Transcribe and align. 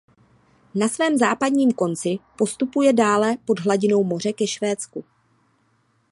Na 0.75 0.87
svém 0.89 1.17
západním 1.17 1.71
konci 1.71 2.19
postupuje 2.37 2.93
dále 2.93 3.37
pod 3.45 3.59
hladinou 3.59 4.03
moře 4.03 4.33
ke 4.33 4.47
Švédsku. 4.47 5.03